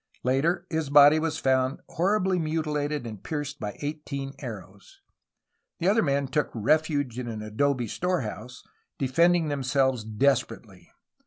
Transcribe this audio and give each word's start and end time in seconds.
Later 0.23 0.65
his 0.71 0.89
body 0.89 1.19
was 1.19 1.37
found 1.37 1.79
horribly 1.89 2.39
mutilated 2.39 3.05
and 3.05 3.21
pierced 3.23 3.59
by 3.59 3.77
eigh 3.83 4.01
teen 4.03 4.33
arrows. 4.39 4.99
The 5.77 5.87
other 5.89 6.01
men 6.01 6.27
took 6.27 6.49
refuge 6.55 7.19
in 7.19 7.27
an 7.27 7.43
adobe 7.43 7.87
store 7.87 8.21
house, 8.21 8.63
defending 8.97 9.49
themselves 9.49 10.03
desperately. 10.03 10.89